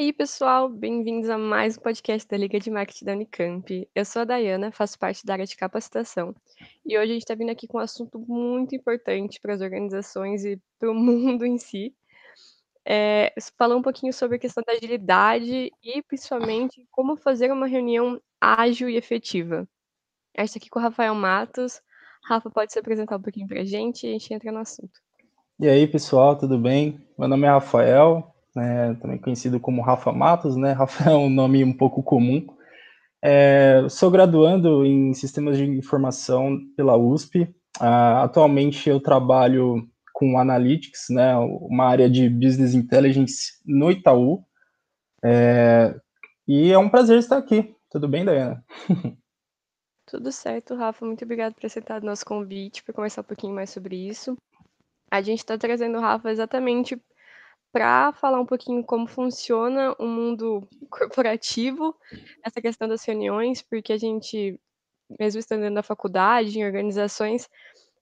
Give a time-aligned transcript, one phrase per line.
[0.00, 3.88] aí, pessoal, bem-vindos a mais um podcast da Liga de Marketing da Unicamp.
[3.94, 6.34] Eu sou a Dayana, faço parte da área de capacitação.
[6.86, 10.42] E hoje a gente está vindo aqui com um assunto muito importante para as organizações
[10.42, 11.94] e para o mundo em si.
[12.82, 18.18] É, falar um pouquinho sobre a questão da agilidade e, principalmente, como fazer uma reunião
[18.40, 19.68] ágil e efetiva.
[20.34, 21.78] A gente está aqui com o Rafael Matos.
[22.24, 24.98] Rafa, pode se apresentar um pouquinho para a gente e a gente entra no assunto.
[25.58, 27.06] E aí, pessoal, tudo bem?
[27.18, 30.72] Meu nome é Rafael, né, também conhecido como Rafa Matos, né?
[30.74, 32.46] Rafa é um nome um pouco comum.
[33.22, 37.42] É, sou graduando em Sistemas de Informação pela USP.
[37.78, 44.44] Uh, atualmente eu trabalho com Analytics, né, uma área de Business Intelligence no Itaú.
[45.24, 45.94] É,
[46.46, 47.74] e é um prazer estar aqui.
[47.90, 48.64] Tudo bem, Dayana?
[50.06, 51.06] Tudo certo, Rafa.
[51.06, 54.36] Muito obrigado por aceitar o nosso convite, para conversar um pouquinho mais sobre isso.
[55.10, 57.00] A gente está trazendo o Rafa exatamente
[57.72, 61.94] para falar um pouquinho como funciona o mundo corporativo,
[62.44, 64.58] essa questão das reuniões, porque a gente,
[65.18, 67.48] mesmo estando da faculdade, em organizações,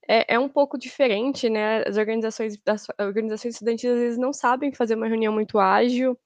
[0.08, 1.83] é, é um pouco diferente, né?
[1.86, 6.19] As organizações, as organizações estudantis às vezes não sabem fazer uma reunião muito ágil,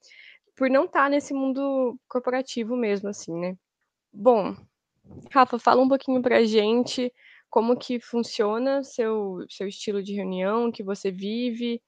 [0.56, 3.56] por não estar tá nesse mundo corporativo mesmo, assim, né?
[4.12, 4.54] Bom,
[5.30, 7.12] Rafa, fala um pouquinho para a gente
[7.50, 11.82] como que funciona seu, seu estilo de reunião, que você vive.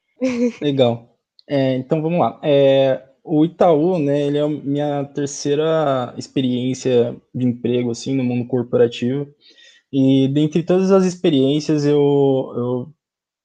[0.60, 1.13] Legal.
[1.48, 2.40] É, então vamos lá.
[2.42, 8.46] É, o Itaú, né, ele é a minha terceira experiência de emprego assim no mundo
[8.46, 9.28] corporativo.
[9.92, 12.00] E dentre todas as experiências eu,
[12.56, 12.94] eu,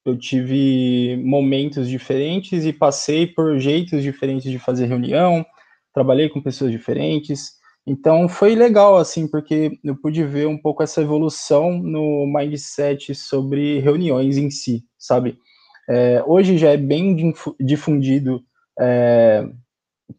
[0.06, 5.46] eu tive momentos diferentes e passei por jeitos diferentes de fazer reunião,
[5.94, 7.54] trabalhei com pessoas diferentes.
[7.88, 13.80] Então foi legal assim, porque eu pude ver um pouco essa evolução no mindset sobre
[13.80, 15.38] reuniões em si, sabe?
[15.90, 18.44] É, hoje já é bem difundido
[18.80, 19.44] é,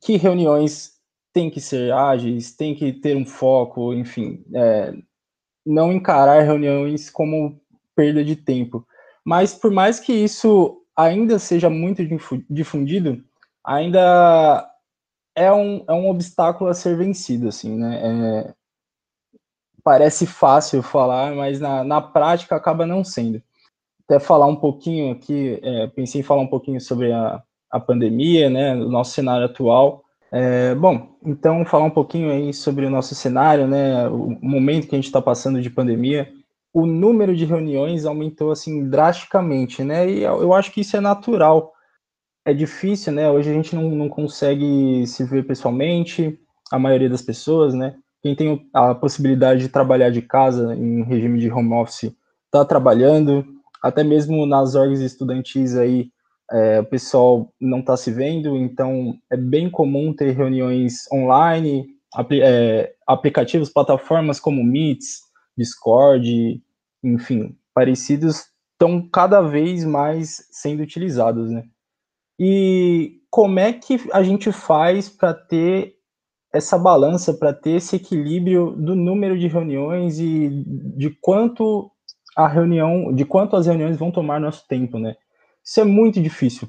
[0.00, 0.94] que reuniões
[1.32, 4.92] têm que ser ágeis, tem que ter um foco, enfim, é,
[5.64, 7.60] não encarar reuniões como
[7.94, 8.84] perda de tempo.
[9.24, 12.02] Mas por mais que isso ainda seja muito
[12.50, 13.22] difundido,
[13.64, 14.68] ainda
[15.36, 18.00] é um, é um obstáculo a ser vencido, assim, né?
[18.02, 18.54] É,
[19.84, 23.40] parece fácil falar, mas na, na prática acaba não sendo
[24.10, 27.40] até falar um pouquinho aqui, é, pensei em falar um pouquinho sobre a,
[27.70, 30.02] a pandemia, né, o nosso cenário atual.
[30.32, 34.96] É, bom, então falar um pouquinho aí sobre o nosso cenário, né, o momento que
[34.96, 36.28] a gente está passando de pandemia.
[36.74, 41.72] O número de reuniões aumentou assim drasticamente, né, e eu acho que isso é natural.
[42.44, 46.36] É difícil, né, hoje a gente não, não consegue se ver pessoalmente,
[46.72, 51.38] a maioria das pessoas, né, quem tem a possibilidade de trabalhar de casa em regime
[51.38, 52.12] de home office
[52.46, 56.10] está trabalhando, até mesmo nas orgs estudantis aí,
[56.52, 62.42] é, o pessoal não está se vendo, então é bem comum ter reuniões online, apl
[62.42, 65.20] é, aplicativos, plataformas como Meets,
[65.56, 66.60] Discord,
[67.04, 71.64] enfim, parecidos, estão cada vez mais sendo utilizados, né?
[72.38, 75.94] E como é que a gente faz para ter
[76.52, 80.64] essa balança, para ter esse equilíbrio do número de reuniões e
[80.96, 81.92] de quanto
[82.36, 85.16] a reunião, de quanto as reuniões vão tomar nosso tempo, né?
[85.64, 86.68] Isso é muito difícil.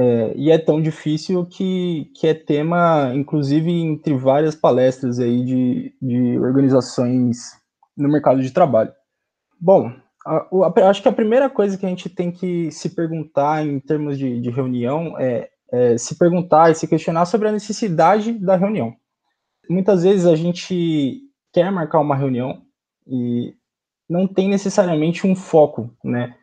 [0.00, 5.94] É, e é tão difícil que, que é tema, inclusive, entre várias palestras aí de,
[6.00, 7.38] de organizações
[7.96, 8.92] no mercado de trabalho.
[9.60, 9.92] Bom,
[10.24, 13.80] a, a, acho que a primeira coisa que a gente tem que se perguntar em
[13.80, 18.54] termos de, de reunião é, é se perguntar e se questionar sobre a necessidade da
[18.54, 18.94] reunião.
[19.68, 21.22] Muitas vezes a gente
[21.52, 22.62] quer marcar uma reunião
[23.04, 23.54] e
[24.08, 26.34] não tem necessariamente um foco, né?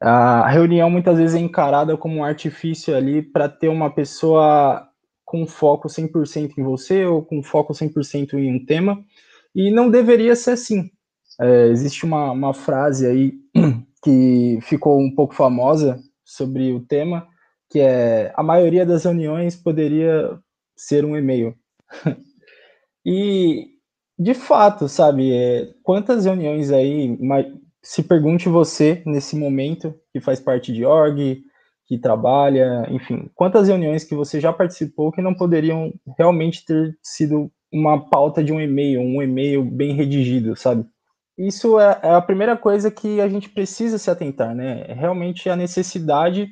[0.00, 4.88] A reunião muitas vezes é encarada como um artifício ali para ter uma pessoa
[5.24, 9.02] com foco 100% em você ou com foco 100% em um tema,
[9.54, 10.90] e não deveria ser assim.
[11.40, 13.32] É, existe uma, uma frase aí
[14.02, 17.26] que ficou um pouco famosa sobre o tema,
[17.70, 20.38] que é a maioria das reuniões poderia
[20.76, 21.54] ser um e-mail.
[23.06, 23.71] e
[24.18, 27.18] de fato, sabe, é, quantas reuniões aí,
[27.82, 31.42] se pergunte você nesse momento, que faz parte de org,
[31.86, 37.50] que trabalha, enfim, quantas reuniões que você já participou que não poderiam realmente ter sido
[37.72, 40.86] uma pauta de um e-mail, um e-mail bem redigido, sabe?
[41.36, 44.84] Isso é, é a primeira coisa que a gente precisa se atentar, né?
[44.86, 46.48] É realmente a necessidade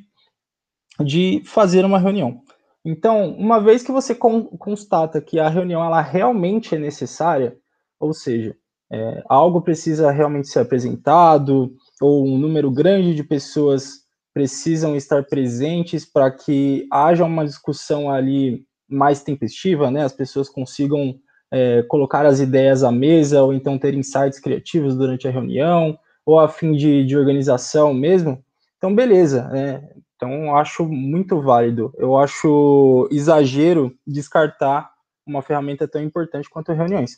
[0.99, 2.43] de fazer uma reunião.
[2.85, 7.57] Então, uma vez que você constata que a reunião ela realmente é necessária,
[7.99, 8.57] ou seja,
[8.91, 14.01] é, algo precisa realmente ser apresentado, ou um número grande de pessoas
[14.33, 20.05] precisam estar presentes para que haja uma discussão ali mais tempestiva, né?
[20.05, 21.15] As pessoas consigam
[21.53, 26.39] é, colocar as ideias à mesa ou então ter insights criativos durante a reunião ou
[26.39, 28.43] a fim de, de organização mesmo.
[28.77, 29.49] Então, beleza.
[29.49, 29.89] Né?
[30.21, 31.95] Então, acho muito válido.
[31.97, 34.91] Eu acho exagero descartar
[35.27, 37.17] uma ferramenta tão importante quanto reuniões.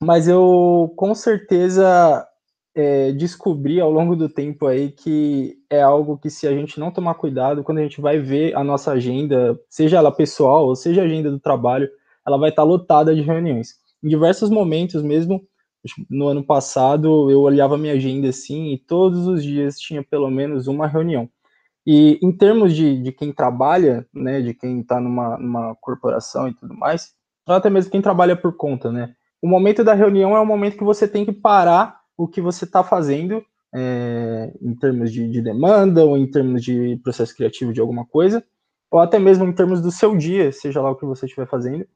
[0.00, 2.24] Mas eu, com certeza,
[2.72, 6.92] é, descobri ao longo do tempo aí que é algo que se a gente não
[6.92, 11.02] tomar cuidado, quando a gente vai ver a nossa agenda, seja ela pessoal ou seja
[11.02, 11.90] a agenda do trabalho,
[12.24, 13.74] ela vai estar lotada de reuniões.
[14.04, 15.44] Em diversos momentos, mesmo
[16.08, 20.68] no ano passado, eu olhava minha agenda assim e todos os dias tinha pelo menos
[20.68, 21.28] uma reunião.
[21.86, 26.54] E em termos de, de quem trabalha, né, de quem está numa, numa corporação e
[26.54, 27.14] tudo mais,
[27.46, 30.76] ou até mesmo quem trabalha por conta, né, o momento da reunião é o momento
[30.76, 33.44] que você tem que parar o que você está fazendo
[33.74, 38.42] é, em termos de, de, demanda ou em termos de processo criativo de alguma coisa,
[38.90, 41.86] ou até mesmo em termos do seu dia, seja lá o que você estiver fazendo,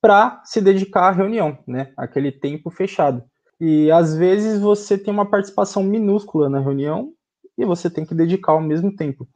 [0.00, 1.92] para se dedicar à reunião, né?
[1.96, 3.22] Aquele tempo fechado.
[3.60, 7.12] E às vezes você tem uma participação minúscula na reunião
[7.60, 9.28] e você tem que dedicar ao mesmo tempo.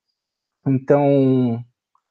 [0.66, 1.62] Então,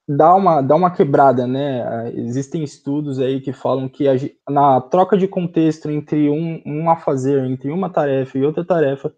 [0.08, 2.12] dá uma, dá uma quebrada, né?
[2.14, 4.14] Existem estudos aí que falam que a,
[4.48, 9.12] na troca de contexto entre um, um a fazer, entre uma tarefa e outra tarefa,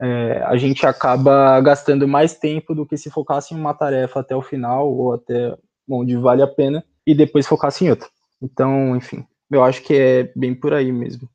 [0.00, 4.34] é, a gente acaba gastando mais tempo do que se focasse em uma tarefa até
[4.34, 5.56] o final ou até
[5.88, 8.08] onde vale a pena e depois focasse em outra.
[8.42, 11.28] Então, enfim, eu acho que é bem por aí mesmo.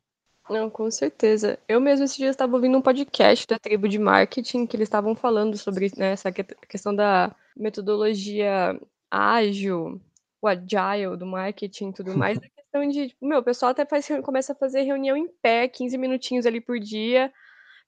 [0.50, 1.58] Não, com certeza.
[1.68, 5.14] Eu mesmo esses dias estava ouvindo um podcast da tribo de marketing que eles estavam
[5.14, 8.78] falando sobre né, essa questão da metodologia
[9.10, 10.00] ágil,
[10.40, 13.84] o agile do marketing e tudo mais, a questão de, tipo, meu, o pessoal até
[13.84, 17.32] faz, começa a fazer reunião em pé, 15 minutinhos ali por dia,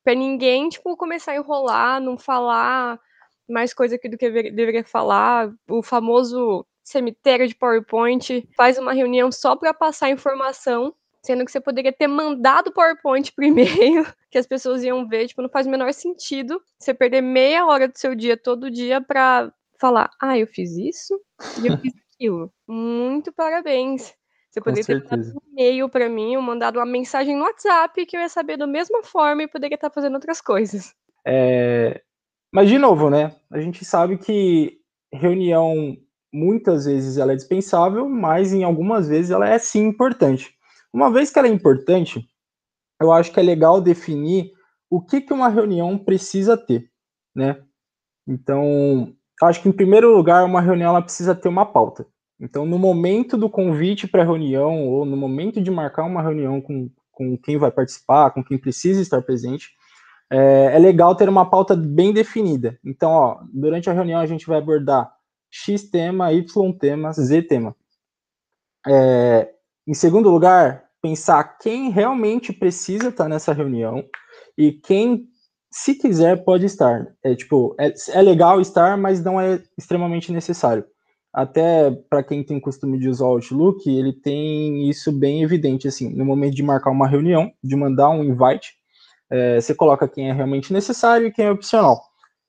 [0.03, 2.99] para ninguém, tipo, começar a enrolar, não falar
[3.49, 9.31] mais coisa que do que deveria falar, o famoso cemitério de PowerPoint, faz uma reunião
[9.31, 10.95] só para passar informação,
[11.25, 15.29] sendo que você poderia ter mandado o PowerPoint por e-mail, que as pessoas iam ver,
[15.29, 19.01] tipo, não faz o menor sentido você perder meia hora do seu dia todo dia
[19.01, 21.21] para falar, ah, eu fiz isso
[21.63, 22.53] e eu fiz aquilo.
[22.69, 24.15] Muito parabéns.
[24.51, 28.17] Você poderia ter mandado um e-mail para mim ou mandado uma mensagem no WhatsApp que
[28.17, 30.93] eu ia saber da mesma forma e poderia estar fazendo outras coisas.
[31.25, 32.03] É...
[32.53, 33.37] Mas, de novo, né?
[33.51, 34.81] A gente sabe que
[35.13, 35.97] reunião
[36.33, 40.53] muitas vezes ela é dispensável, mas em algumas vezes ela é sim importante.
[40.93, 42.29] Uma vez que ela é importante,
[43.01, 44.53] eu acho que é legal definir
[44.91, 46.91] o que, que uma reunião precisa ter,
[47.35, 47.63] né?
[48.27, 52.07] Então, acho que, em primeiro lugar, uma reunião ela precisa ter uma pauta.
[52.41, 56.61] Então, no momento do convite para a reunião, ou no momento de marcar uma reunião
[56.61, 59.71] com, com quem vai participar, com quem precisa estar presente,
[60.31, 62.79] é, é legal ter uma pauta bem definida.
[62.85, 65.13] Então, ó, durante a reunião a gente vai abordar
[65.51, 67.77] X tema, Y tema, Z tema.
[68.87, 69.53] É,
[69.91, 74.05] em segundo lugar, pensar quem realmente precisa estar nessa reunião
[74.57, 75.27] e quem
[75.69, 77.09] se quiser, pode estar.
[77.25, 80.85] É tipo, é, é legal estar, mas não é extremamente necessário.
[81.33, 86.09] Até para quem tem costume de usar o Outlook, ele tem isso bem evidente, assim,
[86.09, 88.75] no momento de marcar uma reunião, de mandar um invite,
[89.29, 92.01] é, você coloca quem é realmente necessário e quem é opcional.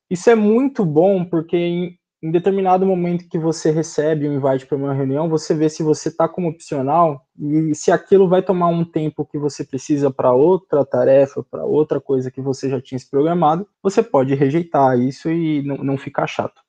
[0.08, 4.94] Isso é muito bom porque em determinado momento que você recebe um invite para uma
[4.94, 9.26] reunião, você vê se você está como opcional e se aquilo vai tomar um tempo
[9.26, 13.66] que você precisa para outra tarefa, para outra coisa que você já tinha se programado,
[13.82, 16.62] você pode rejeitar isso e não, não ficar chato.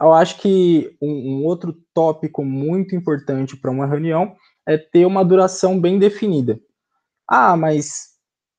[0.00, 5.24] Eu acho que um, um outro tópico muito importante para uma reunião é ter uma
[5.24, 6.60] duração bem definida.
[7.26, 8.10] Ah, mas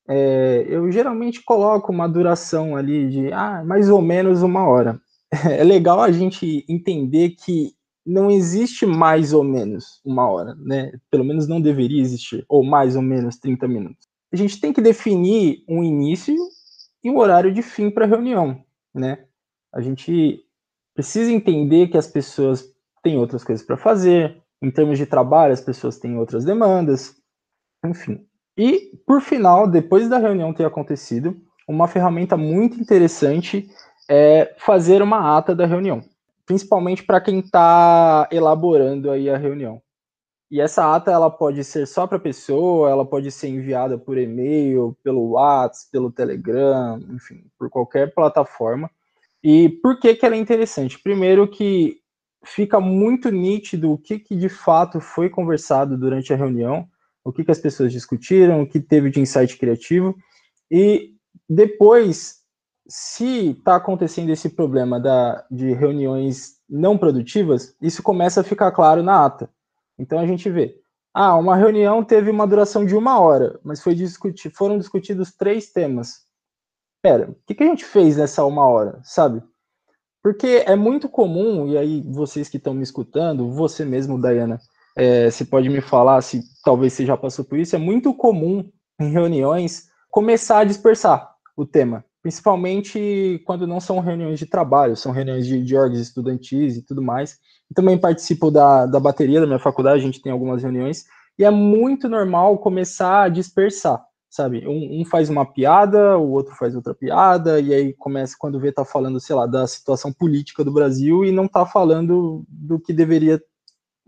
[0.06, 5.00] é, eu geralmente coloco uma duração ali de ah, mais ou menos uma hora.
[5.50, 7.74] é legal a gente entender que
[8.04, 10.92] não existe mais ou menos uma hora, né?
[11.10, 14.08] Pelo menos não deveria existir, ou mais ou menos 30 minutos.
[14.32, 16.34] A gente tem que definir um início
[17.02, 18.62] e um horário de fim para a reunião,
[18.94, 19.24] né?
[19.72, 20.40] A gente
[20.94, 22.64] precisa entender que as pessoas
[23.02, 27.16] têm outras coisas para fazer, em termos de trabalho, as pessoas têm outras demandas,
[27.84, 28.26] enfim.
[28.56, 33.68] E, por final, depois da reunião ter acontecido, uma ferramenta muito interessante
[34.14, 36.04] é fazer uma ata da reunião,
[36.44, 39.80] principalmente para quem está elaborando aí a reunião.
[40.50, 44.18] E essa ata ela pode ser só para a pessoa, ela pode ser enviada por
[44.18, 48.90] e-mail, pelo WhatsApp, pelo Telegram, enfim, por qualquer plataforma.
[49.42, 50.98] E por que, que ela é interessante?
[50.98, 51.96] Primeiro que
[52.44, 56.86] fica muito nítido o que, que de fato foi conversado durante a reunião,
[57.24, 60.14] o que, que as pessoas discutiram, o que teve de insight criativo,
[60.70, 61.14] e
[61.48, 62.41] depois
[62.94, 69.02] se está acontecendo esse problema da, de reuniões não produtivas, isso começa a ficar claro
[69.02, 69.48] na ata.
[69.98, 70.78] Então a gente vê,
[71.14, 75.72] ah, uma reunião teve uma duração de uma hora, mas foi discutir, foram discutidos três
[75.72, 76.26] temas.
[77.00, 79.42] Pera, o que, que a gente fez nessa uma hora, sabe?
[80.22, 84.60] Porque é muito comum, e aí vocês que estão me escutando, você mesmo, Dayana,
[84.94, 88.70] é, você pode me falar se talvez você já passou por isso, é muito comum
[89.00, 95.12] em reuniões começar a dispersar o tema, principalmente quando não são reuniões de trabalho, são
[95.12, 97.38] reuniões de, de orgs estudantis e tudo mais.
[97.70, 101.04] Eu também participo da, da bateria da minha faculdade, a gente tem algumas reuniões,
[101.38, 104.02] e é muito normal começar a dispersar
[104.32, 104.66] sabe?
[104.66, 108.72] Um, um, faz uma piada, o outro faz outra piada, e aí começa, quando vê,
[108.72, 112.94] tá falando, sei lá, da situação política do Brasil e não tá falando do que
[112.94, 113.38] deveria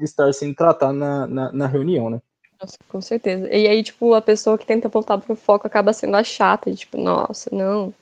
[0.01, 2.23] estar sendo tratado na, na, na reunião, né?
[2.59, 3.47] Nossa, com certeza.
[3.49, 6.97] E aí, tipo, a pessoa que tenta voltar pro foco acaba sendo a chata, tipo,
[6.97, 7.93] nossa, não.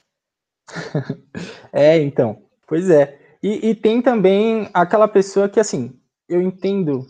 [1.72, 3.18] é, então, pois é.
[3.42, 5.98] E, e tem também aquela pessoa que, assim,
[6.28, 7.06] eu entendo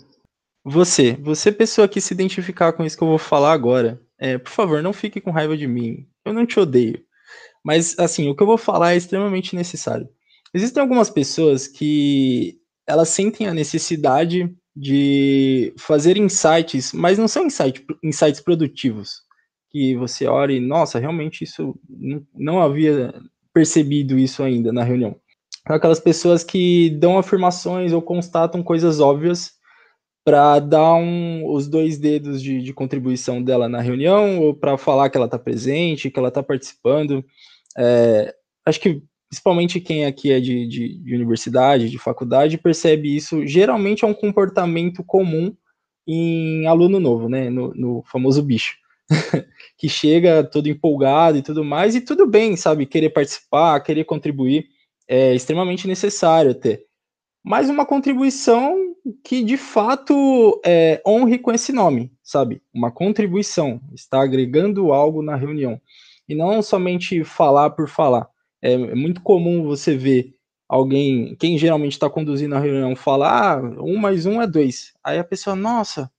[0.64, 4.50] você, você pessoa que se identificar com isso que eu vou falar agora, é, por
[4.50, 6.07] favor, não fique com raiva de mim.
[6.25, 7.02] Eu não te odeio.
[7.64, 10.09] Mas, assim, o que eu vou falar é extremamente necessário.
[10.54, 17.85] Existem algumas pessoas que elas sentem a necessidade de fazer insights, mas não são insight,
[18.02, 19.23] insights produtivos.
[19.71, 21.78] Que você olha e, nossa, realmente isso
[22.35, 23.12] não havia
[23.52, 25.16] percebido isso ainda na reunião.
[25.64, 29.52] Aquelas pessoas que dão afirmações ou constatam coisas óbvias
[30.25, 35.11] para dar um, os dois dedos de, de, contribuição dela na reunião ou para falar
[35.11, 37.25] que ela está presente, que ela está participando.
[37.76, 43.47] É, acho que principalmente quem aqui é de, de, de, universidade, de faculdade, percebe isso.
[43.47, 45.56] Geralmente é um comportamento comum
[46.06, 47.49] em aluno novo, né?
[47.49, 48.76] No, no famoso bicho.
[49.78, 52.87] que chega todo empolgado e tudo mais, e tudo bem, sabe?
[52.87, 54.66] Querer participar, querer contribuir,
[55.09, 56.82] é extremamente necessário até
[57.42, 58.94] mas uma contribuição
[59.25, 62.62] que de fato é, honre com esse nome, sabe?
[62.73, 65.80] Uma contribuição, está agregando algo na reunião.
[66.28, 68.28] E não somente falar por falar.
[68.62, 70.35] É, é muito comum você ver
[70.68, 74.92] alguém, quem geralmente está conduzindo a reunião, falar, ah, um mais um é dois.
[75.02, 76.11] Aí a pessoa, nossa,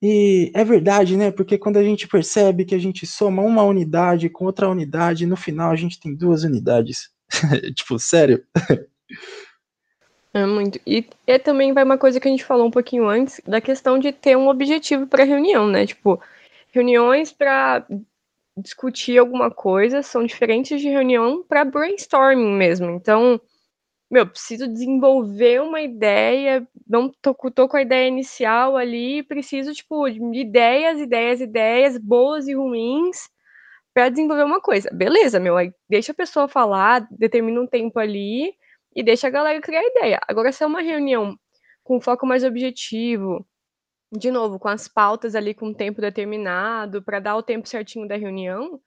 [0.00, 1.30] e é verdade, né?
[1.30, 5.36] Porque quando a gente percebe que a gente soma uma unidade com outra unidade, no
[5.36, 7.10] final a gente tem duas unidades.
[7.74, 8.44] tipo, sério?
[10.32, 10.78] É muito.
[10.86, 13.98] E, e também vai uma coisa que a gente falou um pouquinho antes, da questão
[13.98, 15.84] de ter um objetivo para reunião, né?
[15.84, 16.20] Tipo,
[16.70, 17.84] reuniões para
[18.56, 22.90] discutir alguma coisa são diferentes de reunião para brainstorming mesmo.
[22.90, 23.40] Então,
[24.10, 30.08] meu, preciso desenvolver uma ideia, não tô, tô com a ideia inicial ali, preciso, tipo,
[30.10, 33.28] de ideias, ideias, ideias, boas e ruins,
[33.94, 34.90] para desenvolver uma coisa.
[34.92, 38.54] Beleza, meu, aí deixa a pessoa falar, determina um tempo ali,
[38.94, 40.20] e deixa a galera criar ideia.
[40.28, 41.38] Agora, se é uma reunião
[41.84, 43.46] com foco mais objetivo,
[44.12, 48.16] de novo, com as pautas ali com tempo determinado, para dar o tempo certinho da
[48.16, 48.80] reunião,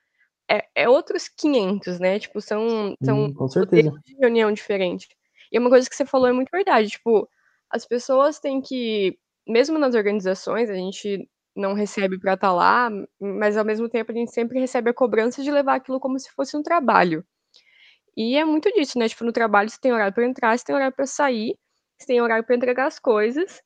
[0.52, 2.20] é, é outros 500, né?
[2.20, 3.92] Tipo, são, são hum, com certeza.
[4.06, 5.08] de reunião diferente.
[5.52, 6.90] E uma coisa que você falou é muito verdade.
[6.90, 7.30] Tipo,
[7.70, 9.18] as pessoas têm que,
[9.48, 12.90] mesmo nas organizações, a gente não recebe para estar tá lá,
[13.20, 16.30] mas ao mesmo tempo a gente sempre recebe a cobrança de levar aquilo como se
[16.32, 17.26] fosse um trabalho.
[18.16, 20.76] E é muito disso, né, tipo, no trabalho você tem horário para entrar, você tem
[20.76, 21.58] horário para sair,
[21.98, 23.62] você tem horário para entregar as coisas.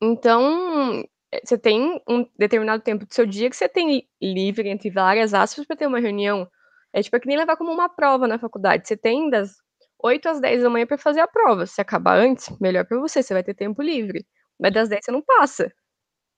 [0.00, 1.04] Então,
[1.44, 5.66] você tem um determinado tempo do seu dia que você tem livre, entre várias aspas,
[5.66, 6.46] para ter uma reunião.
[6.92, 8.86] É tipo, é que nem levar como uma prova na faculdade.
[8.86, 9.56] Você tem das
[10.02, 11.64] 8 às 10 da manhã para fazer a prova.
[11.64, 14.26] Se acabar antes, melhor para você, você vai ter tempo livre.
[14.60, 15.72] Mas das 10 você não passa.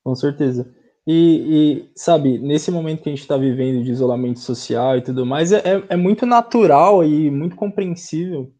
[0.05, 0.73] Com certeza.
[1.07, 5.27] E, e, sabe, nesse momento que a gente está vivendo de isolamento social e tudo
[5.27, 8.53] mais, é, é, é muito natural e muito compreensível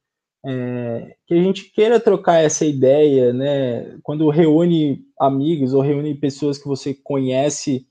[0.45, 3.99] é, que a gente queira trocar essa ideia, né?
[4.03, 7.87] Quando reúne amigos ou reúne pessoas que você conhece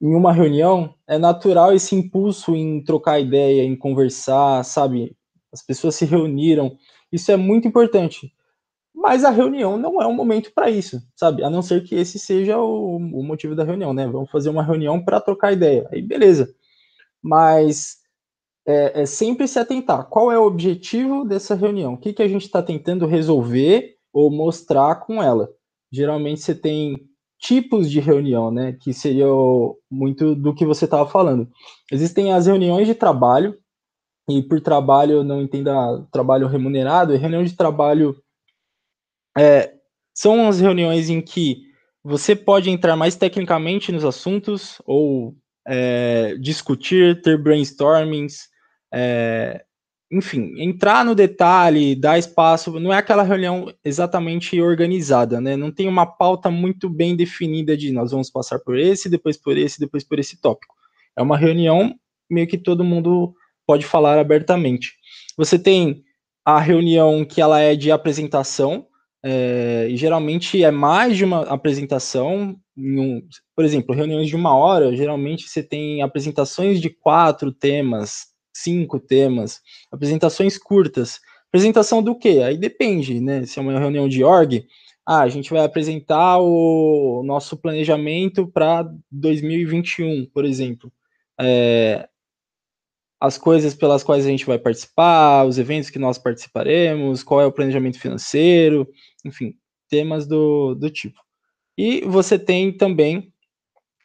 [0.00, 5.16] em uma reunião, é natural esse impulso em trocar ideia, em conversar, sabe?
[5.52, 6.76] As pessoas se reuniram.
[7.12, 8.32] Isso é muito importante
[9.00, 11.42] mas a reunião não é um momento para isso, sabe?
[11.42, 14.06] A não ser que esse seja o, o motivo da reunião, né?
[14.06, 15.88] Vamos fazer uma reunião para trocar ideia.
[15.90, 16.54] Aí beleza.
[17.22, 17.99] Mas
[18.70, 20.04] é, é, sempre se atentar.
[20.08, 21.94] Qual é o objetivo dessa reunião?
[21.94, 25.48] O que, que a gente está tentando resolver ou mostrar com ela?
[25.92, 27.08] Geralmente você tem
[27.40, 28.76] tipos de reunião, né?
[28.80, 29.26] Que seria
[29.90, 31.48] muito do que você estava falando.
[31.90, 33.58] Existem as reuniões de trabalho,
[34.28, 38.22] e por trabalho não entenda trabalho remunerado, reunião de trabalho
[39.36, 39.74] é,
[40.14, 41.62] são as reuniões em que
[42.04, 45.34] você pode entrar mais tecnicamente nos assuntos ou
[45.66, 48.49] é, discutir, ter brainstormings,
[48.92, 49.64] é,
[50.12, 55.56] enfim, entrar no detalhe, dar espaço, não é aquela reunião exatamente organizada, né?
[55.56, 59.56] Não tem uma pauta muito bem definida de nós vamos passar por esse, depois por
[59.56, 60.74] esse, depois por esse tópico.
[61.16, 61.94] É uma reunião
[62.28, 63.34] meio que todo mundo
[63.66, 64.94] pode falar abertamente.
[65.36, 66.02] Você tem
[66.44, 68.86] a reunião que ela é de apresentação,
[69.22, 72.56] é, e geralmente é mais de uma apresentação.
[72.76, 73.22] Um,
[73.54, 78.29] por exemplo, reuniões de uma hora, geralmente você tem apresentações de quatro temas,
[78.62, 81.20] cinco temas, apresentações curtas.
[81.48, 82.40] Apresentação do quê?
[82.44, 83.44] Aí depende, né?
[83.44, 84.64] Se é uma reunião de org,
[85.06, 90.92] ah, a gente vai apresentar o nosso planejamento para 2021, por exemplo.
[91.40, 92.08] É,
[93.20, 97.46] as coisas pelas quais a gente vai participar, os eventos que nós participaremos, qual é
[97.46, 98.88] o planejamento financeiro,
[99.24, 99.54] enfim,
[99.88, 101.20] temas do, do tipo.
[101.76, 103.32] E você tem também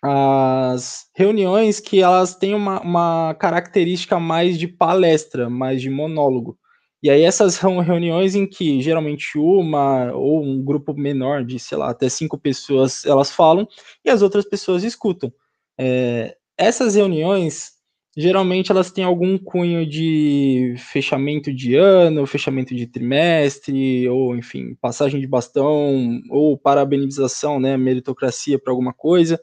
[0.05, 6.57] as reuniões que elas têm uma, uma característica mais de palestra, mais de monólogo.
[7.01, 11.89] E aí essas reuniões em que geralmente uma ou um grupo menor de, sei lá,
[11.89, 13.67] até cinco pessoas elas falam
[14.03, 15.33] e as outras pessoas escutam.
[15.79, 17.73] É, essas reuniões
[18.17, 25.19] geralmente elas têm algum cunho de fechamento de ano, fechamento de trimestre, ou enfim, passagem
[25.19, 29.39] de bastão, ou parabenização, né, meritocracia para alguma coisa.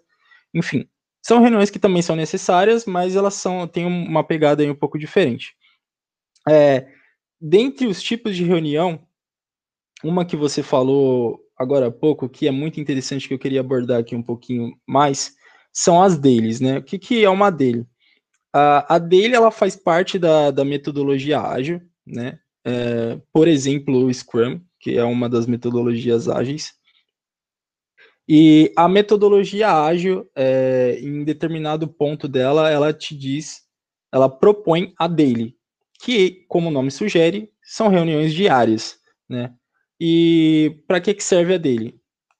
[0.55, 0.89] Enfim,
[1.23, 4.99] são reuniões que também são necessárias, mas elas são têm uma pegada aí um pouco
[4.99, 5.55] diferente.
[6.49, 6.89] É,
[7.41, 9.07] dentre os tipos de reunião,
[10.03, 14.01] uma que você falou agora há pouco, que é muito interessante, que eu queria abordar
[14.01, 15.35] aqui um pouquinho mais,
[15.73, 16.79] são as deles, né?
[16.79, 17.87] O que, que é uma dele?
[18.53, 22.39] A, a dele, ela faz parte da, da metodologia ágil, né?
[22.65, 26.73] É, por exemplo, o Scrum, que é uma das metodologias ágeis.
[28.29, 33.62] E a metodologia ágil, é, em determinado ponto dela, ela te diz,
[34.12, 35.57] ela propõe a daily,
[36.01, 39.53] que, como o nome sugere, são reuniões diárias, né?
[40.01, 41.94] E para que, que serve a daily?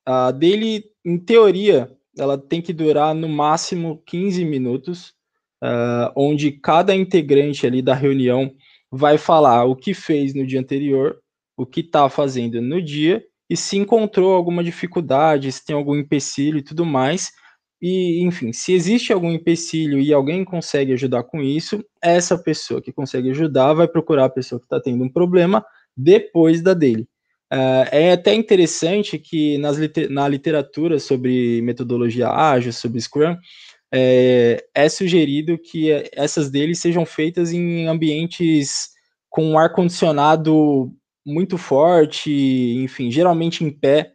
[0.05, 5.15] A daily, em teoria, ela tem que durar no máximo 15 minutos,
[5.63, 8.53] uh, onde cada integrante ali da reunião
[8.91, 11.21] vai falar o que fez no dia anterior,
[11.57, 16.59] o que está fazendo no dia, e se encontrou alguma dificuldade, se tem algum empecilho
[16.59, 17.31] e tudo mais.
[17.81, 22.93] E, enfim, se existe algum empecilho e alguém consegue ajudar com isso, essa pessoa que
[22.93, 25.65] consegue ajudar vai procurar a pessoa que está tendo um problema
[25.97, 27.09] depois da dele.
[27.53, 29.77] Uh, é até interessante que nas,
[30.09, 33.37] na literatura sobre metodologia ágil, sobre Scrum,
[33.93, 38.93] é, é sugerido que essas deles sejam feitas em ambientes
[39.29, 40.91] com ar condicionado
[41.25, 42.31] muito forte,
[42.83, 44.13] enfim, geralmente em pé.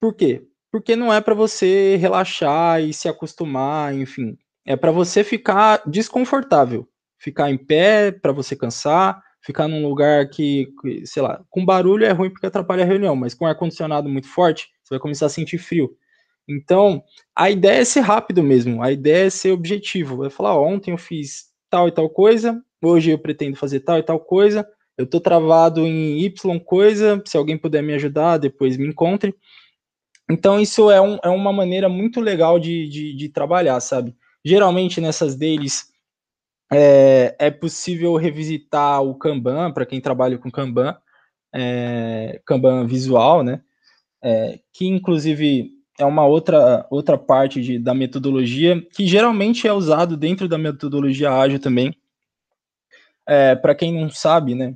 [0.00, 0.42] Por quê?
[0.70, 6.88] Porque não é para você relaxar e se acostumar, enfim, é para você ficar desconfortável,
[7.18, 10.68] ficar em pé para você cansar, ficar num lugar que,
[11.04, 14.28] sei lá, com barulho é ruim porque atrapalha a reunião, mas com ar condicionado muito
[14.28, 15.90] forte, você vai começar a sentir frio.
[16.48, 17.02] Então,
[17.36, 20.16] a ideia é ser rápido mesmo, a ideia é ser objetivo.
[20.16, 24.02] Vai falar, ontem eu fiz tal e tal coisa, hoje eu pretendo fazer tal e
[24.02, 28.86] tal coisa, eu tô travado em Y coisa, se alguém puder me ajudar, depois me
[28.86, 29.34] encontre.
[30.30, 34.14] Então, isso é, um, é uma maneira muito legal de, de, de trabalhar, sabe?
[34.44, 35.92] Geralmente nessas deles
[36.72, 40.96] é, é possível revisitar o Kanban, para quem trabalha com Kanban,
[41.54, 43.60] é, Kanban visual, né?
[44.24, 50.16] É, que inclusive é uma outra, outra parte de, da metodologia que geralmente é usado
[50.16, 51.94] dentro da metodologia ágil também.
[53.28, 54.74] É, Para quem não sabe, né?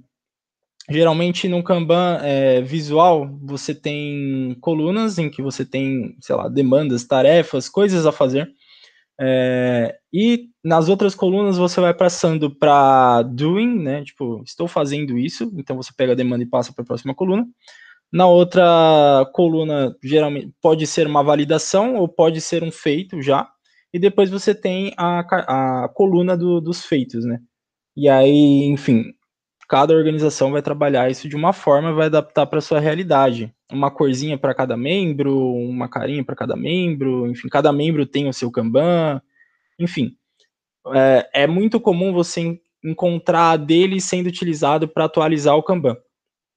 [0.89, 7.05] Geralmente no Kanban é, visual você tem colunas em que você tem, sei lá, demandas,
[7.05, 8.49] tarefas, coisas a fazer.
[9.21, 14.05] É, e nas outras colunas você vai passando para doing, né?
[14.05, 17.47] Tipo, estou fazendo isso, então você pega a demanda e passa para a próxima coluna.
[18.13, 18.65] Na outra
[19.35, 23.49] coluna, geralmente pode ser uma validação ou pode ser um feito já.
[23.93, 25.21] E depois você tem a,
[25.85, 27.41] a coluna do, dos feitos, né?
[27.97, 29.15] E aí, enfim,
[29.69, 33.53] cada organização vai trabalhar isso de uma forma, vai adaptar para sua realidade.
[33.73, 38.33] Uma corzinha para cada membro, uma carinha para cada membro, enfim, cada membro tem o
[38.33, 39.21] seu Kanban,
[39.79, 40.13] enfim.
[40.95, 45.97] É, é muito comum você encontrar dele sendo utilizado para atualizar o Kanban.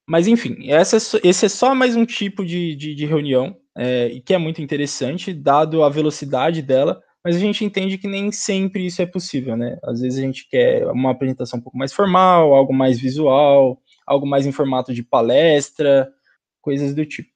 [0.08, 4.20] Mas, enfim, essa, é esse é só mais um tipo de, de, de reunião, é,
[4.26, 8.88] que é muito interessante, dado a velocidade dela, mas a gente entende que nem sempre
[8.88, 9.78] isso é possível, né?
[9.84, 14.26] Às vezes a gente quer uma apresentação um pouco mais formal, algo mais visual, algo
[14.26, 16.12] mais em formato de palestra,
[16.60, 17.30] coisas do tipo.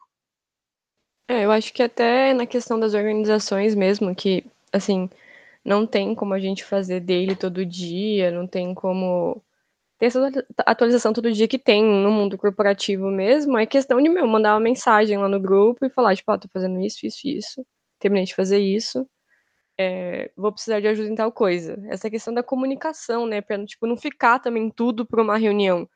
[1.29, 5.07] É, eu acho que até na questão das organizações mesmo, que, assim,
[5.63, 9.43] não tem como a gente fazer dele todo dia, não tem como
[9.99, 10.27] ter essa
[10.65, 14.59] atualização todo dia que tem no mundo corporativo mesmo, é questão de, meu, mandar uma
[14.59, 17.65] mensagem lá no grupo e falar, tipo, oh, tô fazendo isso, isso, isso,
[17.99, 19.07] terminei de fazer isso,
[19.77, 21.81] é, vou precisar de ajuda em tal coisa.
[21.89, 25.87] Essa questão da comunicação, né, pra, tipo, não ficar também tudo para uma reunião.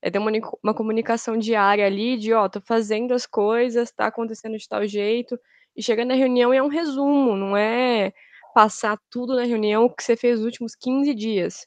[0.00, 0.30] É ter uma,
[0.62, 5.38] uma comunicação diária ali de, ó, tô fazendo as coisas, tá acontecendo de tal jeito,
[5.76, 8.12] e chega na reunião e é um resumo, não é
[8.54, 11.66] passar tudo na reunião que você fez nos últimos 15 dias.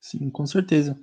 [0.00, 0.98] Sim, com certeza.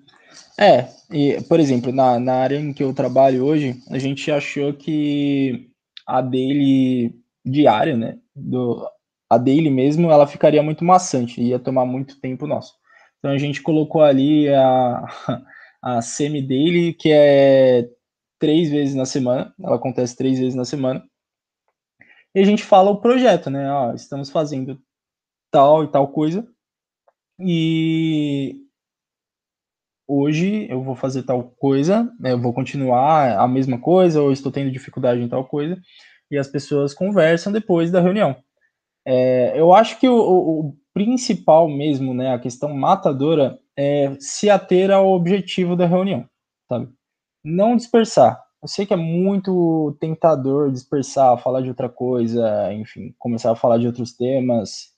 [0.59, 4.73] É, e, por exemplo, na, na área em que eu trabalho hoje, a gente achou
[4.73, 5.69] que
[6.05, 8.87] a daily diária, né, do,
[9.29, 12.73] a daily mesmo, ela ficaria muito maçante, ia tomar muito tempo nosso.
[13.19, 15.05] Então a gente colocou ali a,
[15.81, 17.89] a semi-daily, que é
[18.39, 21.03] três vezes na semana, ela acontece três vezes na semana,
[22.33, 24.79] e a gente fala o projeto, né, ó, estamos fazendo
[25.49, 26.45] tal e tal coisa,
[27.39, 28.61] e
[30.07, 34.51] hoje eu vou fazer tal coisa, né, eu vou continuar a mesma coisa, ou estou
[34.51, 35.79] tendo dificuldade em tal coisa,
[36.29, 38.35] e as pessoas conversam depois da reunião.
[39.05, 44.89] É, eu acho que o, o, principal mesmo, né, a questão matadora, é se ater
[44.89, 46.25] ao objetivo da reunião,
[46.69, 46.89] sabe?
[47.43, 48.41] Não dispersar.
[48.63, 53.77] Eu sei que é muito tentador dispersar, falar de outra coisa, enfim, começar a falar
[53.77, 54.95] de outros temas,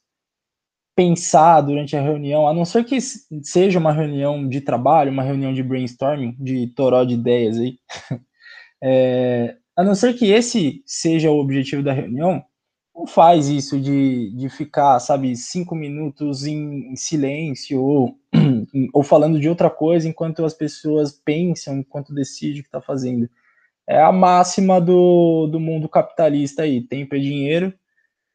[0.95, 2.97] pensar durante a reunião, a não ser que
[3.43, 7.77] seja uma reunião de trabalho, uma reunião de brainstorming, de toró de ideias aí,
[8.81, 12.43] é, a não ser que esse seja o objetivo da reunião,
[12.97, 18.17] não faz isso de, de ficar, sabe, cinco minutos em, em silêncio ou,
[18.91, 23.29] ou falando de outra coisa enquanto as pessoas pensam, enquanto decidem o que está fazendo.
[23.87, 27.71] É a máxima do, do mundo capitalista aí, tempo é dinheiro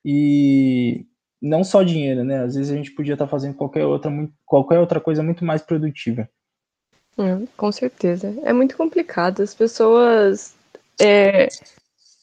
[0.04, 1.06] e
[1.40, 2.44] não só dinheiro, né?
[2.44, 4.10] Às vezes a gente podia estar fazendo qualquer outra,
[4.46, 6.28] qualquer outra coisa muito mais produtiva.
[7.18, 8.32] É, com certeza.
[8.44, 9.42] É muito complicado.
[9.42, 10.54] As pessoas.
[11.00, 11.48] É,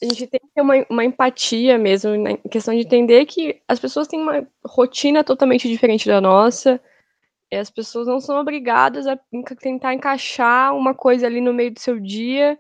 [0.02, 3.80] a gente tem que ter uma, uma empatia mesmo, na questão de entender que as
[3.80, 6.80] pessoas têm uma rotina totalmente diferente da nossa.
[7.52, 9.20] E as pessoas não são obrigadas a
[9.60, 12.58] tentar encaixar uma coisa ali no meio do seu dia.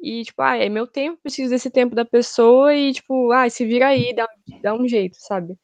[0.00, 2.74] E, tipo, ah, é meu tempo, preciso desse tempo da pessoa.
[2.74, 4.28] E, tipo, ah, se vira aí, dá,
[4.60, 5.56] dá um jeito, sabe?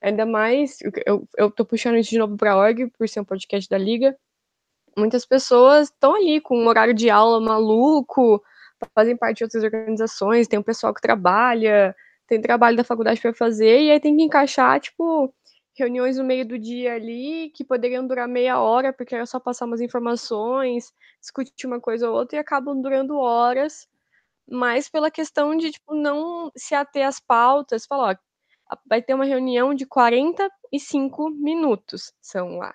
[0.00, 3.68] Ainda mais, eu, eu tô puxando isso de novo pra org, por ser um podcast
[3.68, 4.16] da Liga.
[4.96, 8.42] Muitas pessoas estão ali com um horário de aula maluco,
[8.94, 11.94] fazem parte de outras organizações, tem um pessoal que trabalha,
[12.26, 15.32] tem trabalho da faculdade para fazer, e aí tem que encaixar, tipo,
[15.76, 19.66] reuniões no meio do dia ali, que poderiam durar meia hora, porque era só passar
[19.66, 23.86] umas informações, discutir uma coisa ou outra, e acabam durando horas,
[24.48, 28.18] mas pela questão de, tipo, não se ater às pautas, falar,
[28.70, 32.12] ó, vai ter uma reunião de 45 minutos.
[32.22, 32.74] São lá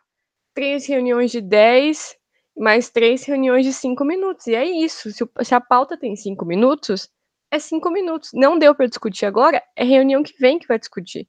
[0.53, 2.17] três reuniões de 10,
[2.59, 4.45] mais três reuniões de 5 minutos.
[4.47, 5.11] E é isso.
[5.11, 7.09] Se, se a pauta tem 5 minutos,
[7.49, 8.31] é 5 minutos.
[8.33, 11.27] Não deu para discutir agora, é reunião que vem que vai discutir.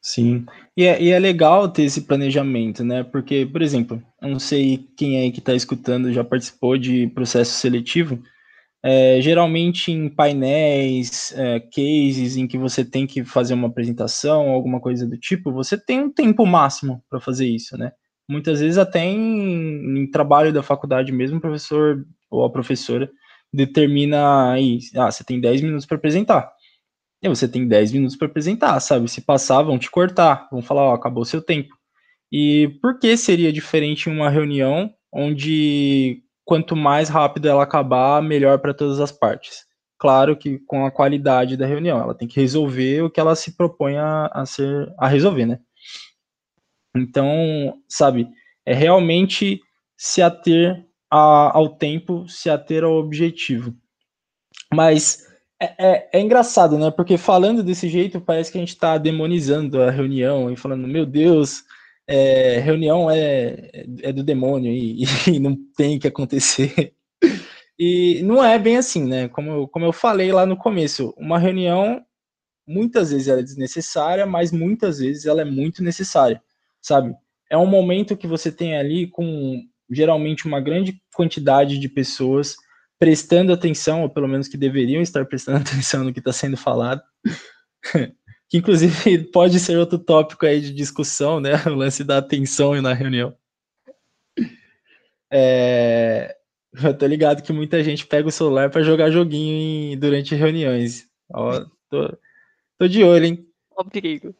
[0.00, 3.02] Sim, e é, e é, legal ter esse planejamento, né?
[3.02, 7.54] Porque, por exemplo, eu não sei quem aí que está escutando já participou de processo
[7.54, 8.22] seletivo,
[8.82, 14.80] é, geralmente em painéis, é, cases em que você tem que fazer uma apresentação, alguma
[14.80, 17.90] coisa do tipo, você tem um tempo máximo para fazer isso, né?
[18.28, 23.10] Muitas vezes até em, em, trabalho da faculdade mesmo, o professor ou a professora
[23.52, 26.52] determina aí, ah, você tem 10 minutos para apresentar.
[27.22, 29.08] E você tem 10 minutos para apresentar, sabe?
[29.08, 31.74] Se passar, vão te cortar, vão falar, ó, acabou seu tempo.
[32.30, 38.72] E por que seria diferente uma reunião onde quanto mais rápido ela acabar, melhor para
[38.72, 39.66] todas as partes.
[39.98, 43.56] Claro que com a qualidade da reunião, ela tem que resolver o que ela se
[43.56, 45.60] propõe a, a ser a resolver, né?
[46.98, 48.28] Então, sabe,
[48.66, 49.60] é realmente
[49.96, 53.74] se ater a, ao tempo, se ater ao objetivo.
[54.72, 55.26] Mas
[55.60, 56.90] é, é, é, engraçado, né?
[56.90, 61.04] Porque falando desse jeito, parece que a gente está demonizando a reunião e falando, meu
[61.04, 61.64] Deus,
[62.06, 63.70] é, reunião é,
[64.02, 66.94] é do demônio e, e, não tem que acontecer.
[67.78, 69.28] E não é bem assim, né?
[69.28, 72.04] Como como eu falei lá no começo, uma reunião
[72.66, 76.42] muitas vezes ela é desnecessária, mas muitas vezes ela é muito necessária,
[76.88, 77.14] sabe?
[77.50, 82.56] É um momento que você tem ali com geralmente uma grande quantidade de pessoas
[82.98, 87.00] prestando atenção, ou pelo menos que deveriam estar prestando atenção no que está sendo falado
[88.48, 91.52] que inclusive pode ser outro tópico aí de discussão, né?
[91.66, 93.36] O lance da atenção na reunião.
[95.30, 96.34] É,
[96.82, 101.06] eu tô ligado que muita gente pega o celular para jogar joguinho em, durante reuniões.
[101.30, 102.18] Ó, tô,
[102.78, 103.46] tô de olho, hein?
[103.76, 104.34] Ó o perigo.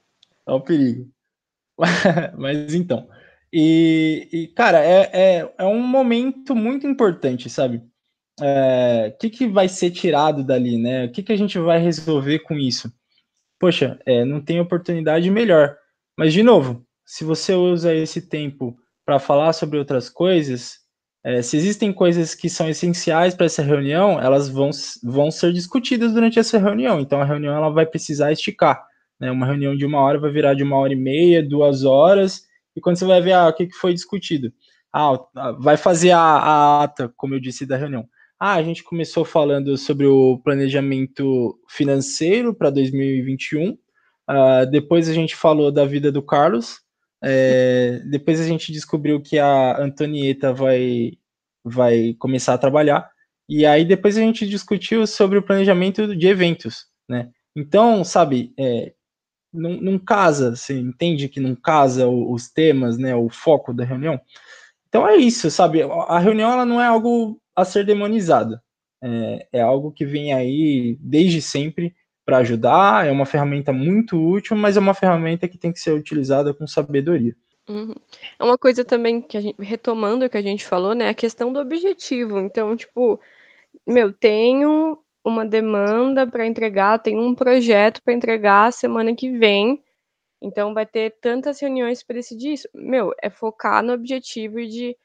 [0.47, 1.11] Ó o perigo.
[2.37, 3.09] Mas então,
[3.53, 7.79] E, e cara, é, é, é, um momento muito importante, sabe?
[8.41, 11.07] O é, que, que vai ser tirado dali, né?
[11.07, 12.93] O que, que a gente vai resolver com isso?
[13.59, 15.77] Poxa, é, não tem oportunidade melhor.
[16.17, 20.79] Mas, de novo, se você usa esse tempo para falar sobre outras coisas,
[21.25, 24.71] é, se existem coisas que são essenciais para essa reunião, elas vão,
[25.03, 27.01] vão ser discutidas durante essa reunião.
[27.01, 28.87] Então, a reunião ela vai precisar esticar.
[29.21, 29.31] Né?
[29.31, 32.43] Uma reunião de uma hora vai virar de uma hora e meia, duas horas,
[32.77, 34.53] e quando você vai ver ah, o que, que foi discutido,
[34.93, 35.19] ah,
[35.59, 38.09] vai fazer a, a ata, como eu disse, da reunião.
[38.41, 43.71] Ah, a gente começou falando sobre o planejamento financeiro para 2021.
[43.71, 46.81] Uh, depois a gente falou da vida do Carlos.
[47.23, 51.15] É, depois a gente descobriu que a Antonieta vai,
[51.65, 53.11] vai começar a trabalhar.
[53.49, 57.31] E aí depois a gente discutiu sobre o planejamento de eventos, né?
[57.57, 58.93] Então, sabe, é,
[59.59, 64.21] não, não casa, você entende que não casa os temas, né, o foco da reunião.
[64.89, 65.83] Então é isso, sabe?
[65.83, 68.59] A reunião ela não é algo a ser demonizado,
[69.03, 71.95] é, é algo que vem aí desde sempre
[72.25, 75.93] para ajudar, é uma ferramenta muito útil, mas é uma ferramenta que tem que ser
[75.93, 77.35] utilizada com sabedoria.
[77.69, 77.95] Uhum.
[78.39, 81.15] É uma coisa também que a gente, retomando o que a gente falou, né, a
[81.15, 82.39] questão do objetivo.
[82.39, 83.21] Então, tipo,
[83.87, 89.83] meu, tenho uma demanda para entregar, tem um projeto para entregar semana que vem.
[90.41, 92.69] Então vai ter tantas reuniões para decidir isso.
[92.75, 94.97] Meu, é focar no objetivo de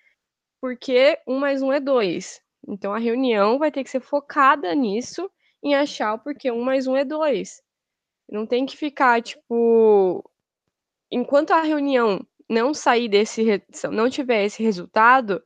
[0.62, 2.42] porque um mais um é dois.
[2.68, 5.30] Então a reunião vai ter que ser focada nisso,
[5.62, 7.62] em achar o porquê um mais um é dois.
[8.30, 10.24] Não tem que ficar, tipo.
[11.12, 13.44] Enquanto a reunião não sair desse.
[13.92, 15.44] não tiver esse resultado,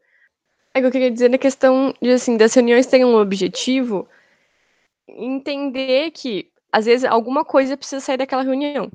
[0.74, 4.08] é que eu queria dizer na questão de assim, das reuniões terem um objetivo,
[5.08, 8.90] entender que, às vezes, alguma coisa precisa sair daquela reunião.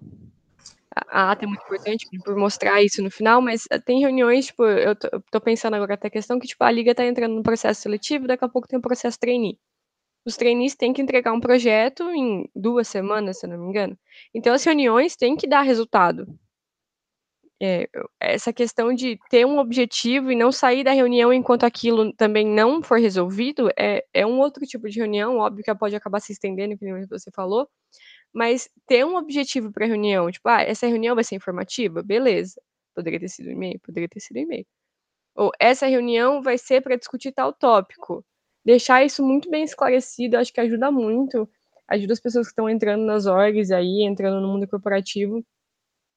[1.08, 4.64] A ata é muito importante por mostrar isso no final, mas eh, tem reuniões, tipo,
[4.64, 7.34] eu tô, eu tô pensando agora até a questão que, tipo, a liga tá entrando
[7.34, 9.58] no processo seletivo, daqui a pouco tem um processo trainee.
[10.26, 13.98] Os trainees têm que entregar um projeto em duas semanas, se eu não me engano.
[14.34, 16.26] Então, as reuniões têm que dar resultado.
[17.64, 17.88] É,
[18.20, 22.82] essa questão de ter um objetivo e não sair da reunião enquanto aquilo também não
[22.82, 26.76] for resolvido é, é um outro tipo de reunião, óbvio que pode acabar se estendendo,
[26.76, 27.68] como você falou,
[28.32, 32.02] mas ter um objetivo para a reunião, tipo, ah, essa reunião vai ser informativa?
[32.02, 32.60] Beleza.
[32.94, 33.80] Poderia ter sido e-mail?
[33.80, 34.66] Poderia ter sido e-mail.
[35.36, 38.24] Ou essa reunião vai ser para discutir tal tópico.
[38.64, 41.48] Deixar isso muito bem esclarecido, acho que ajuda muito.
[41.88, 45.44] Ajuda as pessoas que estão entrando nas orgs aí, entrando no mundo corporativo,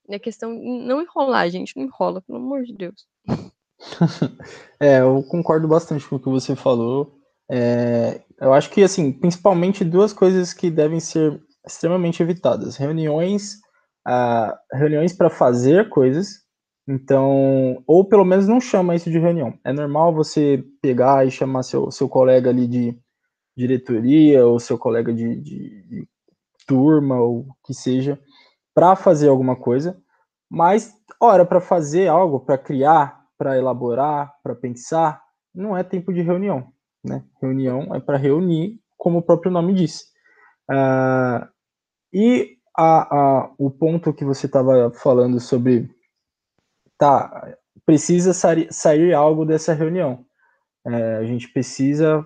[0.09, 3.05] é questão não enrolar, gente, não enrola, pelo amor de Deus.
[4.79, 7.17] é, eu concordo bastante com o que você falou.
[7.49, 13.55] É, eu acho que, assim, principalmente duas coisas que devem ser extremamente evitadas: reuniões,
[14.07, 16.45] uh, reuniões para fazer coisas.
[16.87, 19.57] Então, ou pelo menos não chama isso de reunião.
[19.63, 22.95] É normal você pegar e chamar seu, seu colega ali de
[23.57, 26.07] diretoria, ou seu colega de, de, de
[26.67, 28.19] turma, ou que seja,
[28.75, 29.97] para fazer alguma coisa,
[30.49, 35.21] mas hora para fazer algo, para criar, para elaborar, para pensar,
[35.53, 36.67] não é tempo de reunião,
[37.03, 37.23] né?
[37.41, 40.11] Reunião é para reunir, como o próprio nome diz.
[40.69, 41.47] Uh,
[42.13, 45.89] e a, a, o ponto que você estava falando sobre,
[46.97, 50.25] tá, precisa sair, sair algo dessa reunião.
[50.85, 52.25] É, a gente precisa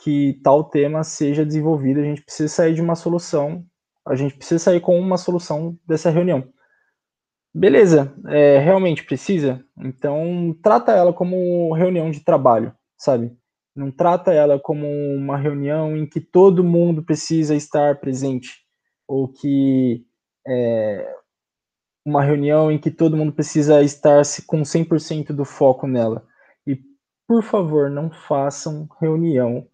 [0.00, 3.64] que tal tema seja desenvolvido, a gente precisa sair de uma solução
[4.06, 6.46] a gente precisa sair com uma solução dessa reunião.
[7.54, 9.64] Beleza, é, realmente precisa?
[9.78, 13.36] Então, trata ela como reunião de trabalho, sabe?
[13.74, 18.64] Não trata ela como uma reunião em que todo mundo precisa estar presente,
[19.06, 20.04] ou que
[20.46, 21.14] é,
[22.04, 26.26] uma reunião em que todo mundo precisa estar com 100% do foco nela.
[26.66, 26.78] E,
[27.26, 29.66] por favor, não façam reunião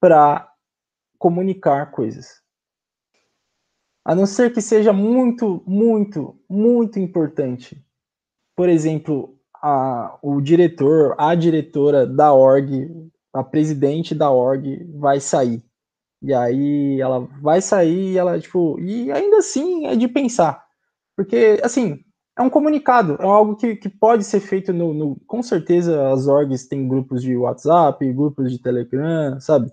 [0.00, 0.50] para
[1.18, 2.42] comunicar coisas.
[4.08, 7.78] A não ser que seja muito, muito, muito importante.
[8.56, 12.88] Por exemplo, a, o diretor, a diretora da org,
[13.34, 15.62] a presidente da org vai sair.
[16.22, 20.64] E aí ela vai sair e ela, tipo, e ainda assim é de pensar.
[21.14, 22.02] Porque, assim,
[22.34, 26.26] é um comunicado, é algo que, que pode ser feito no, no, Com certeza as
[26.26, 29.70] orgs têm grupos de WhatsApp, grupos de Telegram, sabe?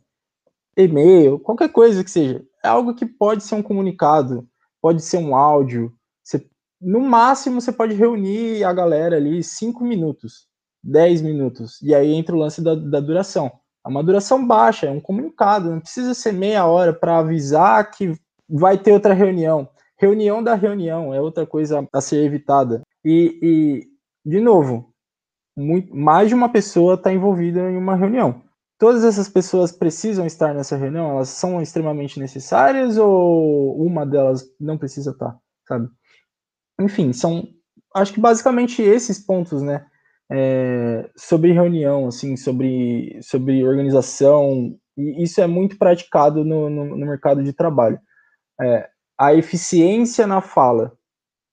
[0.76, 4.48] E-mail, qualquer coisa que seja é algo que pode ser um comunicado,
[4.82, 5.94] pode ser um áudio.
[6.24, 6.44] Você,
[6.82, 10.48] no máximo, você pode reunir a galera ali cinco minutos,
[10.84, 13.52] dez minutos, e aí entra o lance da, da duração.
[13.86, 18.14] É uma duração baixa, é um comunicado, não precisa ser meia hora para avisar que
[18.50, 19.70] vai ter outra reunião.
[19.98, 22.82] Reunião da reunião é outra coisa a ser evitada.
[23.04, 23.88] E, e
[24.28, 24.92] de novo,
[25.56, 28.42] muito, mais de uma pessoa está envolvida em uma reunião.
[28.86, 31.10] Todas essas pessoas precisam estar nessa reunião?
[31.10, 35.36] Elas são extremamente necessárias ou uma delas não precisa estar,
[35.68, 35.90] sabe?
[36.80, 37.48] Enfim, são,
[37.96, 39.88] acho que basicamente esses pontos, né?
[40.32, 47.08] É, sobre reunião, assim, sobre, sobre organização, e isso é muito praticado no, no, no
[47.08, 48.00] mercado de trabalho.
[48.62, 48.88] É,
[49.20, 50.96] a eficiência na fala.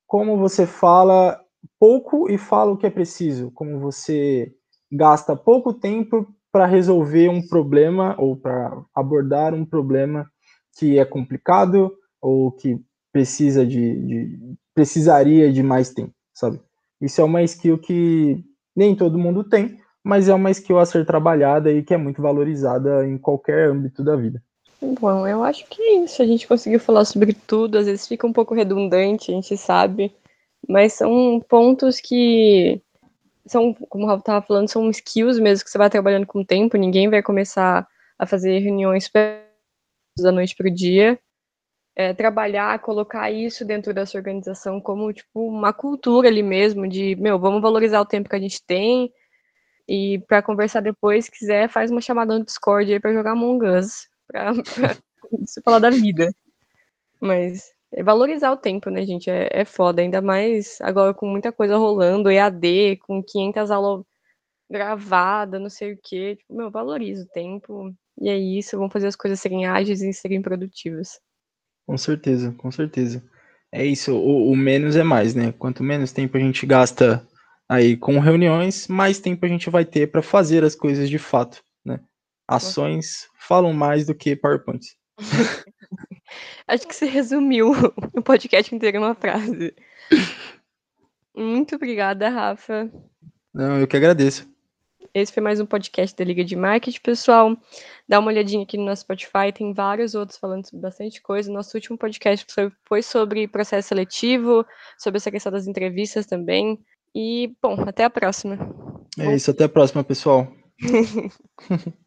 [0.06, 1.40] Como você fala
[1.80, 3.50] pouco e fala o que é preciso.
[3.52, 4.52] Como você
[4.92, 10.30] gasta pouco tempo para resolver um problema ou para abordar um problema
[10.78, 12.78] que é complicado ou que
[13.10, 14.38] precisa de, de,
[14.74, 16.60] precisaria de mais tempo, sabe?
[17.00, 18.44] Isso é uma skill que
[18.76, 22.22] nem todo mundo tem, mas é uma skill a ser trabalhada e que é muito
[22.22, 24.42] valorizada em qualquer âmbito da vida.
[24.80, 26.22] Bom, eu acho que é isso.
[26.22, 30.12] A gente conseguiu falar sobre tudo, às vezes fica um pouco redundante, a gente sabe,
[30.68, 32.80] mas são pontos que
[33.46, 36.44] são, como o Rafa estava falando, são skills mesmo que você vai trabalhando com o
[36.44, 37.86] tempo, ninguém vai começar
[38.18, 39.10] a fazer reuniões
[40.18, 41.18] da noite para o dia.
[41.94, 47.38] É, trabalhar, colocar isso dentro dessa organização como tipo uma cultura ali mesmo de, meu,
[47.38, 49.12] vamos valorizar o tempo que a gente tem,
[49.88, 53.66] e para conversar depois, se quiser, faz uma chamada no Discord aí para jogar Among
[53.66, 54.52] Us, pra
[55.64, 56.32] falar da vida.
[57.20, 59.28] Mas valorizar o tempo, né, gente?
[59.28, 64.04] É, é foda, ainda mais agora com muita coisa rolando, EAD, com 500 aulas
[64.70, 66.36] gravadas, não sei o quê.
[66.36, 67.94] Tipo, meu, valoriza o tempo.
[68.20, 71.20] E é isso, vamos fazer as coisas serem ágeis e serem produtivas.
[71.86, 73.22] Com certeza, com certeza.
[73.70, 75.52] É isso, o, o menos é mais, né?
[75.52, 77.26] Quanto menos tempo a gente gasta
[77.68, 81.62] aí com reuniões, mais tempo a gente vai ter para fazer as coisas de fato,
[81.84, 82.00] né?
[82.46, 84.96] Ações falam mais do que PowerPoints.
[86.66, 87.72] Acho que você resumiu
[88.14, 89.74] o podcast inteiro em uma frase.
[91.34, 92.90] Muito obrigada, Rafa.
[93.52, 94.50] Não, eu que agradeço.
[95.14, 97.54] Esse foi mais um podcast da Liga de Marketing, pessoal.
[98.08, 101.52] Dá uma olhadinha aqui no nosso Spotify, tem vários outros falando sobre bastante coisa.
[101.52, 102.46] Nosso último podcast
[102.86, 104.64] foi sobre processo seletivo,
[104.98, 106.78] sobre essa questão das entrevistas também.
[107.14, 108.58] E, bom, até a próxima.
[109.18, 110.50] É isso, até a próxima, pessoal.